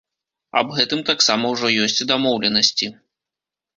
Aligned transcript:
Аб 0.61 0.71
гэтым 0.77 1.03
таксама 1.11 1.45
ўжо 1.55 1.71
ёсць 1.89 2.07
дамоўленасці. 2.13 2.91